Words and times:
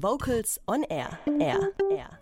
Vocals 0.00 0.60
on 0.68 0.84
Air. 0.84 1.18
Air. 1.40 1.72
Air. 1.90 2.20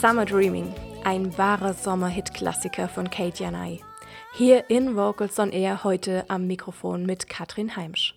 Summer 0.00 0.24
Dreaming, 0.24 0.74
ein 1.04 1.38
wahrer 1.38 1.72
Sommerhit-Klassiker 1.72 2.88
von 2.88 3.10
Kate 3.10 3.44
Janai. 3.44 3.80
Hier 4.34 4.68
in 4.70 4.96
Vocals 4.96 5.38
on 5.38 5.52
Air 5.52 5.84
heute 5.84 6.24
am 6.28 6.48
Mikrofon 6.48 7.06
mit 7.06 7.28
Katrin 7.28 7.76
Heimsch. 7.76 8.16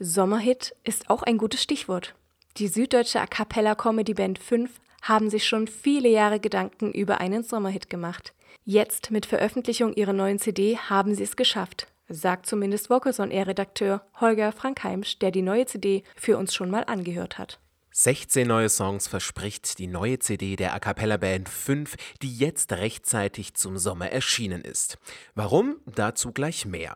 Sommerhit 0.00 0.74
ist 0.82 1.08
auch 1.08 1.22
ein 1.22 1.38
gutes 1.38 1.62
Stichwort. 1.62 2.16
Die 2.56 2.66
süddeutsche 2.66 3.20
A 3.20 3.28
cappella 3.28 3.76
Comedy 3.76 4.14
Band 4.14 4.40
5 4.40 4.80
haben 5.02 5.30
sich 5.30 5.46
schon 5.46 5.68
viele 5.68 6.08
Jahre 6.08 6.40
Gedanken 6.40 6.90
über 6.90 7.20
einen 7.20 7.44
Sommerhit 7.44 7.88
gemacht. 7.88 8.34
Jetzt 8.64 9.12
mit 9.12 9.24
Veröffentlichung 9.24 9.92
ihrer 9.94 10.14
neuen 10.14 10.40
CD 10.40 10.78
haben 10.78 11.14
sie 11.14 11.22
es 11.22 11.36
geschafft, 11.36 11.86
sagt 12.08 12.46
zumindest 12.46 12.90
Vocals 12.90 13.20
on 13.20 13.30
Air 13.30 13.46
Redakteur 13.46 14.04
Holger 14.20 14.50
Frank 14.50 14.82
Heimsch, 14.82 15.20
der 15.20 15.30
die 15.30 15.42
neue 15.42 15.66
CD 15.66 16.02
für 16.16 16.38
uns 16.38 16.52
schon 16.52 16.70
mal 16.70 16.82
angehört 16.82 17.38
hat. 17.38 17.60
16 18.00 18.46
neue 18.46 18.68
Songs 18.68 19.08
verspricht 19.08 19.80
die 19.80 19.88
neue 19.88 20.20
CD 20.20 20.54
der 20.54 20.72
A 20.72 20.78
cappella 20.78 21.16
Band 21.16 21.48
5, 21.48 21.96
die 22.22 22.32
jetzt 22.32 22.72
rechtzeitig 22.72 23.54
zum 23.54 23.76
Sommer 23.76 24.12
erschienen 24.12 24.62
ist. 24.62 24.98
Warum? 25.34 25.80
Dazu 25.84 26.30
gleich 26.30 26.64
mehr. 26.64 26.94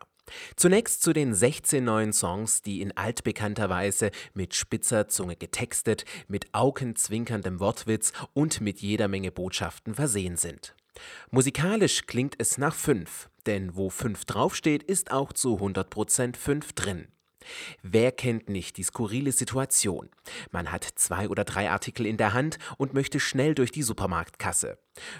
Zunächst 0.55 1.01
zu 1.01 1.11
den 1.11 1.33
16 1.33 1.83
neuen 1.83 2.13
Songs, 2.13 2.61
die 2.61 2.79
in 2.79 2.95
altbekannter 2.95 3.69
Weise 3.69 4.11
mit 4.33 4.55
spitzer 4.55 5.09
Zunge 5.09 5.35
getextet, 5.35 6.05
mit 6.29 6.53
augenzwinkerndem 6.53 7.59
Wortwitz 7.59 8.13
und 8.31 8.61
mit 8.61 8.79
jeder 8.79 9.09
Menge 9.09 9.33
Botschaften 9.33 9.95
versehen 9.95 10.37
sind. 10.37 10.73
Musikalisch 11.31 12.05
klingt 12.05 12.35
es 12.37 12.57
nach 12.57 12.75
5, 12.75 13.29
denn 13.45 13.75
wo 13.75 13.89
5 13.89 14.23
draufsteht, 14.23 14.83
ist 14.83 15.11
auch 15.11 15.33
zu 15.33 15.57
100% 15.57 16.37
5 16.37 16.71
drin. 16.71 17.07
Wer 17.81 18.11
kennt 18.11 18.49
nicht 18.49 18.77
die 18.77 18.83
skurrile 18.83 19.31
Situation? 19.31 20.09
Man 20.51 20.71
hat 20.71 20.83
zwei 20.83 21.29
oder 21.29 21.43
drei 21.43 21.69
Artikel 21.69 22.05
in 22.05 22.17
der 22.17 22.33
Hand 22.33 22.57
und 22.77 22.93
möchte 22.93 23.19
schnell 23.19 23.55
durch 23.55 23.71
die 23.71 23.83
Supermarktkasse. 23.83 24.77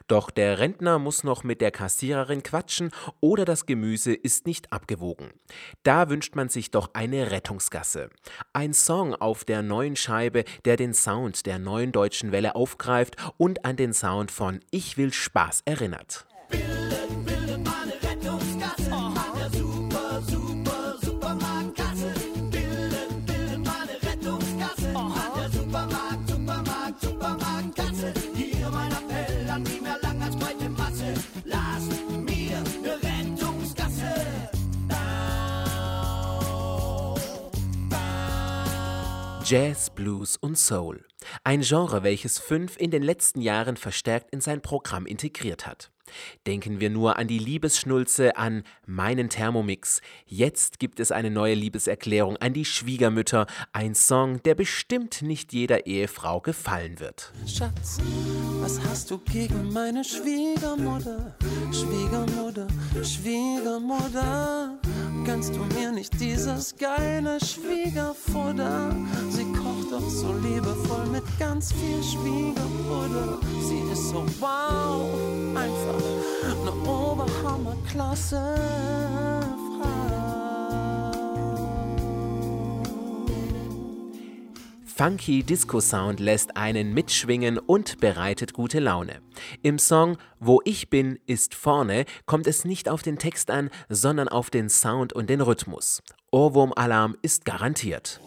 Doch 0.07 0.29
der 0.29 0.59
Rentner 0.59 0.99
muss 0.99 1.23
noch 1.23 1.43
mit 1.43 1.61
der 1.61 1.71
Kassiererin 1.71 2.43
quatschen 2.43 2.91
oder 3.19 3.45
das 3.45 3.65
Gemüse 3.65 4.13
ist 4.13 4.45
nicht 4.45 4.71
abgewogen. 4.71 5.31
Da 5.83 6.09
wünscht 6.09 6.35
man 6.35 6.49
sich 6.49 6.71
doch 6.71 6.91
eine 6.93 7.31
Rettungsgasse. 7.31 8.09
Ein 8.53 8.73
Song 8.73 9.15
auf 9.15 9.45
der 9.45 9.61
neuen 9.61 9.95
Scheibe, 9.95 10.43
der 10.65 10.77
den 10.77 10.93
Sound 10.93 11.45
der 11.45 11.59
neuen 11.59 11.91
deutschen 11.91 12.31
Welle 12.31 12.55
aufgreift 12.55 13.15
und 13.37 13.65
an 13.65 13.75
den 13.75 13.93
Sound 13.93 14.31
von 14.31 14.59
Ich 14.71 14.97
will 14.97 15.11
Spaß 15.11 15.61
erinnert. 15.65 16.27
Jazz, 39.45 39.89
Blues 39.89 40.37
und 40.37 40.57
Soul. 40.57 41.03
Ein 41.43 41.61
Genre, 41.61 42.03
welches 42.03 42.39
Fünf 42.39 42.77
in 42.77 42.91
den 42.91 43.03
letzten 43.03 43.41
Jahren 43.41 43.77
verstärkt 43.77 44.31
in 44.31 44.41
sein 44.41 44.61
Programm 44.61 45.05
integriert 45.05 45.65
hat. 45.65 45.89
Denken 46.45 46.79
wir 46.79 46.89
nur 46.89 47.17
an 47.17 47.27
die 47.27 47.39
Liebesschnulze, 47.39 48.35
an 48.35 48.63
meinen 48.85 49.29
Thermomix. 49.29 50.01
Jetzt 50.25 50.79
gibt 50.79 50.99
es 50.99 51.11
eine 51.11 51.31
neue 51.31 51.53
Liebeserklärung 51.55 52.37
an 52.37 52.53
die 52.53 52.65
Schwiegermütter, 52.65 53.47
ein 53.71 53.95
Song, 53.95 54.43
der 54.43 54.55
bestimmt 54.55 55.21
nicht 55.21 55.53
jeder 55.53 55.85
Ehefrau 55.87 56.41
gefallen 56.41 56.99
wird. 56.99 57.31
Schatz, 57.47 57.99
was 58.59 58.79
hast 58.81 59.11
du 59.11 59.17
gegen 59.17 59.71
meine 59.71 60.03
Schwiegermutter? 60.03 61.35
Schwiegermutter, 61.71 62.67
Schwiegermutter, 63.01 64.77
gönnst 65.25 65.55
du 65.55 65.63
mir 65.75 65.91
nicht 65.91 66.19
dieses 66.19 66.75
geile 66.75 67.39
Schwiegerfutter? 67.39 68.95
Sie 69.29 69.52
doch 69.93 70.09
so 70.09 70.33
liebevoll 70.33 71.05
mit 71.11 71.23
ganz 71.37 71.71
viel 71.71 72.01
Schwiegerbutter. 72.03 73.37
Sie 73.61 73.79
ist 73.91 74.09
so 74.09 74.25
wow, 74.39 75.07
einfach 75.55 76.01
eine 76.43 76.71
Oberhammerklasse 76.89 78.41
Funky 84.95 85.41
Disco-Sound 85.41 86.19
lässt 86.19 86.55
einen 86.55 86.93
mitschwingen 86.93 87.57
und 87.57 87.99
bereitet 87.99 88.53
gute 88.53 88.79
Laune. 88.79 89.21
Im 89.63 89.79
Song 89.79 90.17
Wo 90.39 90.61
ich 90.65 90.91
bin, 90.91 91.17
ist 91.25 91.55
vorne 91.55 92.05
kommt 92.27 92.45
es 92.45 92.63
nicht 92.63 92.89
auf 92.89 93.01
den 93.01 93.17
Text 93.17 93.49
an, 93.49 93.71
sondern 93.89 94.27
auf 94.27 94.51
den 94.51 94.69
Sound 94.69 95.11
und 95.13 95.31
den 95.31 95.41
Rhythmus. 95.41 96.03
Ohrwurm-Alarm 96.31 97.15
ist 97.23 97.43
garantiert. 97.43 98.21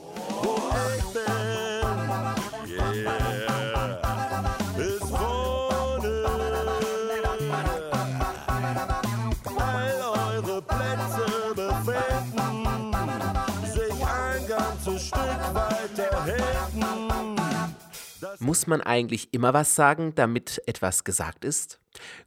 Muss 18.38 18.66
man 18.66 18.80
eigentlich 18.80 19.32
immer 19.32 19.54
was 19.54 19.74
sagen, 19.74 20.14
damit 20.14 20.62
etwas 20.66 21.04
gesagt 21.04 21.44
ist? 21.44 21.80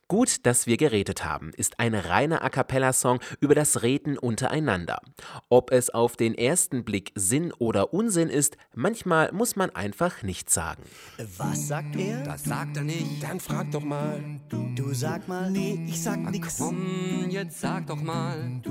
Gut, 0.08 0.48
dass 0.48 0.66
wir 0.66 0.78
geredet 0.78 1.24
haben, 1.24 1.52
ist 1.56 1.80
ein 1.80 1.94
reiner 1.94 2.44
A 2.44 2.50
cappella-Song 2.50 3.20
über 3.40 3.54
das 3.54 3.84
Reden 3.84 4.18
untereinander. 4.18 5.00
Ob 5.50 5.72
es 5.72 5.92
auf 5.92 6.16
den 6.16 6.34
ersten 6.34 6.84
Blick 6.84 7.12
Sinn 7.14 7.54
oder 7.54 7.94
Unsinn 7.94 8.30
ist, 8.30 8.58
manchmal 8.74 9.32
muss 9.32 9.56
man 9.56 9.70
einfach 9.70 10.24
nichts 10.24 10.56
sagen. 10.56 10.84
Was 11.38 11.68
sagt 11.68 11.96
er? 11.96 12.24
Das 12.24 12.44
sagt 12.44 12.78
er 12.78 12.84
nicht. 12.84 13.22
Dann 13.22 13.40
frag 13.40 13.70
doch 13.72 13.84
mal. 13.84 14.24
Du 14.76 14.94
sag 14.94 15.28
mal. 15.28 15.52
Nee, 15.52 15.86
ich 15.88 16.02
sag 16.02 16.20
nix. 16.20 16.58
Komm, 16.58 17.30
jetzt 17.30 17.62
sag 17.62 17.86
doch 17.86 18.02
mal. 18.02 18.62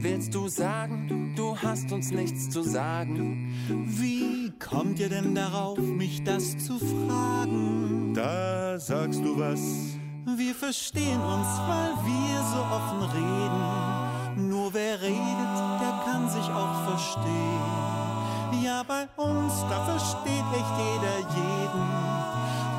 Willst 0.00 0.34
du 0.34 0.48
sagen, 0.48 1.32
du 1.36 1.56
hast 1.56 1.92
uns 1.92 2.10
nichts 2.10 2.50
zu 2.50 2.62
sagen? 2.62 3.52
Wie 3.68 4.52
kommt 4.58 4.98
ihr 4.98 5.08
denn 5.08 5.34
darauf, 5.34 5.78
mich 5.78 6.22
das 6.24 6.56
zu 6.58 6.78
fragen? 6.78 8.14
Da 8.14 8.78
sagst 8.78 9.20
du 9.24 9.38
was 9.38 9.98
wir 10.36 10.54
verstehen 10.54 11.20
uns, 11.20 11.48
weil 11.66 11.92
wir 12.04 12.42
so 12.52 12.60
offen 12.60 13.02
reden. 13.16 14.48
Nur 14.48 14.72
wer 14.74 15.00
redet, 15.00 15.56
der 15.80 16.04
kann 16.04 16.28
sich 16.28 16.48
auch 16.50 16.84
verstehen. 16.84 18.62
Ja, 18.62 18.82
bei 18.82 19.08
uns, 19.16 19.54
da 19.68 19.84
versteht 19.84 20.44
echt 20.52 20.74
jeder 20.78 21.18
jeden. 21.34 21.88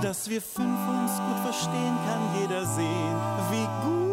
Dass 0.02 0.30
wir 0.30 0.42
fünf 0.42 0.80
uns 0.88 1.12
gut 1.18 1.40
verstehen, 1.44 1.96
kann 2.08 2.42
jeder 2.42 2.66
sehen. 2.66 3.16
Wie 3.52 3.68
gut 3.84 4.09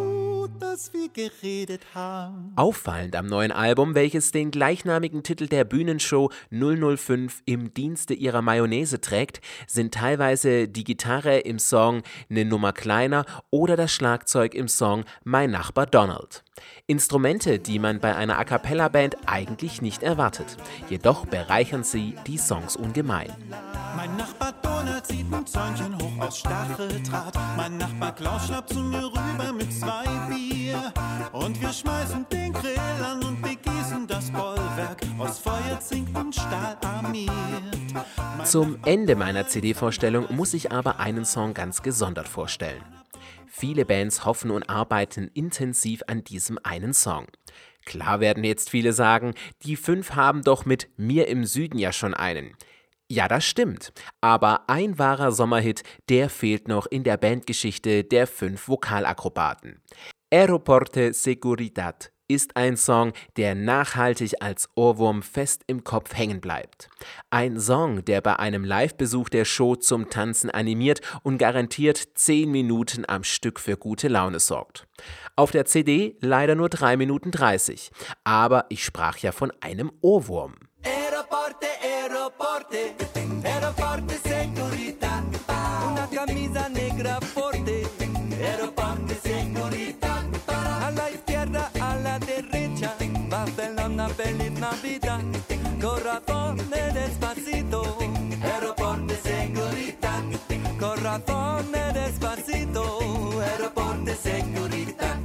wir 0.93 1.09
geredet 1.09 1.83
haben. 1.95 2.53
Auffallend 2.57 3.17
am 3.17 3.27
neuen 3.27 3.53
Album, 3.53 3.95
welches 3.95 4.31
den 4.31 4.51
gleichnamigen 4.51 5.23
Titel 5.23 5.47
der 5.47 5.65
Bühnenshow 5.65 6.31
005 6.51 7.43
im 7.45 7.73
Dienste 7.75 8.15
ihrer 8.15 8.43
Mayonnaise 8.43 9.01
trägt, 9.01 9.41
sind 9.67 9.95
teilweise 9.95 10.69
die 10.69 10.85
Gitarre 10.85 11.39
im 11.39 11.59
Song 11.59 12.03
Ne 12.29 12.45
Nummer 12.45 12.73
kleiner 12.73 13.25
oder 13.51 13.77
das 13.77 13.93
Schlagzeug 13.93 14.55
im 14.55 14.69
Song 14.69 15.05
Mein 15.25 15.51
Nachbar 15.51 15.87
Donald. 15.87 16.45
Instrumente, 16.87 17.59
die 17.59 17.79
man 17.79 18.01
bei 18.01 18.15
einer 18.15 18.39
A 18.39 18.45
cappella 18.45 18.89
Band 18.89 19.17
eigentlich 19.27 19.83
nicht 19.83 20.03
erwartet. 20.03 20.57
Jedoch 20.89 21.27
bereichern 21.27 21.85
sie 21.85 22.15
die 22.27 22.39
Songs 22.39 22.77
ungemein. 22.77 23.33
Mein 23.97 24.17
Nachbar 24.17 24.55
Donald 24.63 25.07
zieht 25.07 25.27
ein 25.33 25.47
Zäunchen 25.47 25.97
hoch 26.01 26.27
aus 26.27 26.39
Stacheldraht. 26.39 27.35
Mein 27.57 27.77
Nachbar 27.79 28.15
Klaus 28.15 28.47
schnappt 28.47 28.73
zu 28.73 28.81
mir 28.81 29.05
rüber 29.05 29.53
mit 29.53 29.73
Grill 32.61 33.27
und 33.29 33.43
begießen 33.43 34.07
das 34.07 34.31
Bollwerk 34.31 35.03
aus 35.19 35.39
Feuer, 35.39 35.79
und 36.15 36.35
Stahl 36.35 36.77
armiert. 36.83 37.31
Zum 38.45 38.79
Ende 38.85 39.17
meiner 39.17 39.47
CD-Vorstellung 39.47 40.27
muss 40.35 40.55
ich 40.55 40.73
aber 40.73 40.99
einen 40.99 41.25
Song 41.25 41.55
ganz 41.55 41.83
gesondert 41.83 42.29
vorstellen. 42.29 42.83
Viele 43.47 43.85
Bands 43.85 44.25
hoffen 44.25 44.51
und 44.51 44.69
arbeiten 44.69 45.31
intensiv 45.35 46.03
an 46.07 46.25
diesem 46.25 46.59
einen 46.63 46.93
Song. 46.93 47.27
Klar 47.85 48.21
werden 48.21 48.45
jetzt 48.45 48.71
viele 48.71 48.93
sagen, 48.93 49.35
die 49.63 49.77
fünf 49.77 50.13
haben 50.13 50.43
doch 50.43 50.65
mit 50.65 50.89
Mir 50.97 51.29
im 51.29 51.45
Süden 51.45 51.79
ja 51.79 51.93
schon 51.93 52.15
einen. 52.15 52.57
Ja, 53.09 53.29
das 53.29 53.45
stimmt. 53.45 53.93
Aber 54.21 54.69
ein 54.69 54.99
wahrer 54.99 55.31
Sommerhit, 55.31 55.83
der 56.09 56.29
fehlt 56.29 56.69
noch 56.69 56.87
in 56.87 57.05
der 57.05 57.17
Bandgeschichte 57.17 58.03
der 58.03 58.27
fünf 58.27 58.69
Vokalakrobaten. 58.69 59.81
Aeroporte 60.31 61.13
Seguridad 61.13 62.11
ist 62.29 62.57
ein 62.57 62.77
Song, 62.77 63.13
der 63.37 63.55
nachhaltig 63.55 64.35
als 64.41 64.69
Ohrwurm 64.75 65.23
fest 65.23 65.63
im 65.67 65.85
Kopf 65.85 66.15
hängen 66.15 66.41
bleibt. 66.41 66.89
Ein 67.31 67.61
Song, 67.61 68.05
der 68.05 68.21
bei 68.21 68.37
einem 68.39 68.65
Live-Besuch 68.65 69.29
der 69.29 69.45
Show 69.45 69.77
zum 69.77 70.11
Tanzen 70.11 70.51
animiert 70.51 71.01
und 71.23 71.39
garantiert 71.39 72.03
10 72.15 72.51
Minuten 72.51 73.05
am 73.07 73.25
Stück 73.25 73.61
für 73.61 73.77
gute 73.77 74.09
Laune 74.09 74.41
sorgt. 74.41 74.87
Auf 75.37 75.51
der 75.51 75.67
CD 75.67 76.17
leider 76.21 76.55
nur 76.55 76.69
3 76.69 76.97
Minuten 76.97 77.31
30, 77.31 77.91
aber 78.25 78.67
ich 78.69 78.85
sprach 78.85 79.19
ja 79.19 79.33
von 79.33 79.53
einem 79.61 79.93
Ohrwurm. 80.01 80.55
Aeroporte, 80.83 81.67
aeroporte, 81.83 82.79
aeroporte, 83.45 84.37
Corazón 95.81 96.57
de 96.71 96.93
despacito, 96.93 97.83
aeroporte, 98.43 99.15
Senorita. 99.17 100.23
Corazón 100.79 101.71
de 101.71 101.93
despacito, 102.01 103.41
aeroporte, 103.41 104.15
Senorita. 104.15 105.21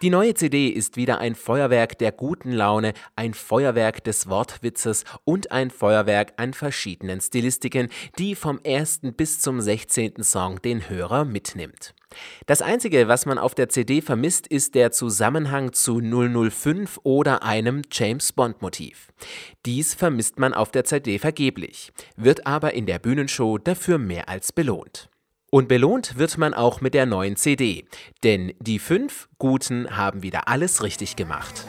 Die 0.00 0.10
neue 0.10 0.34
CD 0.34 0.68
ist 0.68 0.96
wieder 0.96 1.18
ein 1.18 1.34
Feuerwerk 1.34 1.98
der 1.98 2.12
guten 2.12 2.52
Laune, 2.52 2.94
ein 3.16 3.34
Feuerwerk 3.34 4.04
des 4.04 4.28
Wortwitzes 4.28 5.04
und 5.24 5.50
ein 5.52 5.70
Feuerwerk 5.70 6.34
an 6.36 6.54
verschiedenen 6.54 7.20
Stilistiken, 7.20 7.88
die 8.18 8.34
vom 8.34 8.58
ersten 8.64 9.14
bis 9.14 9.40
zum 9.40 9.60
16. 9.60 10.22
Song 10.22 10.60
den 10.62 10.88
Hörer 10.88 11.24
mitnimmt. 11.24 11.94
Das 12.46 12.62
Einzige, 12.62 13.08
was 13.08 13.26
man 13.26 13.38
auf 13.38 13.54
der 13.54 13.68
CD 13.68 14.00
vermisst, 14.00 14.46
ist 14.46 14.74
der 14.74 14.90
Zusammenhang 14.92 15.72
zu 15.72 16.00
005 16.00 17.00
oder 17.02 17.42
einem 17.42 17.82
James 17.90 18.32
Bond 18.32 18.62
Motiv. 18.62 19.08
Dies 19.66 19.94
vermisst 19.94 20.38
man 20.38 20.54
auf 20.54 20.70
der 20.70 20.84
CD 20.84 21.18
vergeblich, 21.18 21.92
wird 22.16 22.46
aber 22.46 22.74
in 22.74 22.86
der 22.86 22.98
Bühnenshow 22.98 23.58
dafür 23.58 23.98
mehr 23.98 24.28
als 24.28 24.52
belohnt. 24.52 25.08
Und 25.50 25.68
belohnt 25.68 26.18
wird 26.18 26.36
man 26.36 26.52
auch 26.52 26.80
mit 26.80 26.94
der 26.94 27.06
neuen 27.06 27.36
CD, 27.36 27.86
denn 28.24 28.54
die 28.58 28.80
fünf 28.80 29.28
Guten 29.38 29.96
haben 29.96 30.22
wieder 30.22 30.48
alles 30.48 30.82
richtig 30.82 31.14
gemacht. 31.14 31.64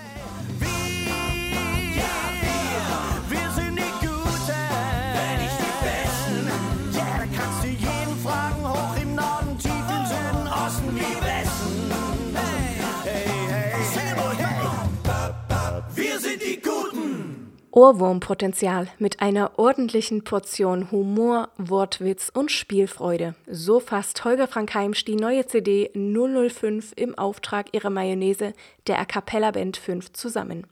Ohrwurmpotenzial 17.76 18.88
mit 19.00 19.20
einer 19.20 19.60
ordentlichen 19.60 20.24
Portion 20.24 20.92
Humor, 20.92 21.50
Wortwitz 21.58 22.32
und 22.34 22.50
Spielfreude. 22.50 23.36
So 23.48 23.82
fasst 23.82 24.24
Holger 24.24 24.48
Frank 24.48 24.74
Heimsch 24.74 25.04
die 25.04 25.18
neue 25.18 25.46
CD 25.46 25.92
005 25.94 26.94
im 26.96 27.18
Auftrag 27.18 27.74
ihrer 27.74 27.90
Mayonnaise 27.90 28.54
der 28.88 29.00
A 29.00 29.04
Cappella 29.04 29.52
Band 29.52 29.76
5 29.76 30.14
zusammen. 30.14 30.66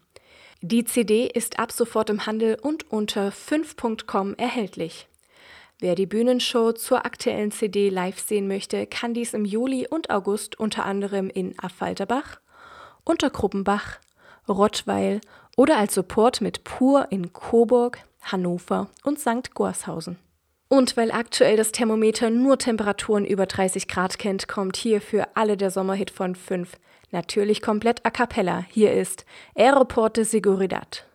Die 0.62 0.86
CD 0.86 1.28
ist 1.28 1.60
ab 1.60 1.74
sofort 1.74 2.10
im 2.10 2.26
Handel 2.26 2.58
und 2.62 2.90
unter 2.90 3.34
5.com 3.34 4.36
erhältlich. 4.36 5.10
Wer 5.80 5.96
die 5.96 6.06
Bühnenshow 6.06 6.72
zur 6.72 7.06
aktuellen 7.06 7.52
CD 7.52 7.90
live 7.90 8.18
sehen 8.18 8.48
möchte, 8.48 8.88
kann 8.88 9.14
dies 9.14 9.34
im 9.34 9.44
Juli 9.44 9.86
und 9.90 10.10
August 10.10 10.58
unter 10.58 10.86
anderem 10.86 11.30
in 11.30 11.54
Affalterbach, 11.60 12.40
Untergruppenbach, 13.04 14.00
Rottweil 14.48 15.20
oder 15.56 15.78
als 15.78 15.94
Support 15.94 16.42
mit 16.42 16.64
Pur 16.64 17.08
in 17.10 17.34
Coburg, 17.34 18.00
Hannover 18.22 18.88
und 19.04 19.20
St. 19.20 19.54
Gorshausen. 19.54 20.18
Und 20.70 20.98
weil 20.98 21.12
aktuell 21.12 21.56
das 21.56 21.72
Thermometer 21.72 22.30
nur 22.32 22.58
Temperaturen 22.58 23.26
über 23.26 23.46
30 23.46 23.88
Grad 23.88 24.18
kennt, 24.18 24.48
kommt 24.48 24.76
hier 24.76 25.02
für 25.02 25.28
alle 25.36 25.56
der 25.56 25.70
Sommerhit 25.70 26.10
von 26.10 26.34
5. 26.36 26.78
Natürlich 27.12 27.62
komplett 27.62 28.04
a 28.06 28.10
cappella. 28.10 28.66
Hier 28.70 28.92
ist 28.94 29.26
Aeroporte 29.56 30.26
Seguridad. 30.26 31.06